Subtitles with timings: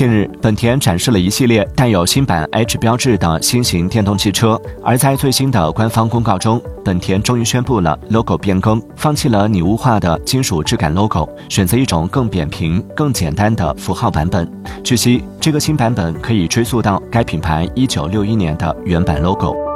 [0.00, 4.58] 近日，本田展示了一系列带有新版 H 标志的新型电动汽车。
[4.82, 14.50] 而在最新的官方公告中，本田终于宣布了 LOGO 变更，放弃了拟物化的金属质感 LOGO 选择一种更扁平、更简单的符号版本。
[14.82, 19.69] 据悉，这个新版本可以追溯到该品牌1961年的原版 LOGO。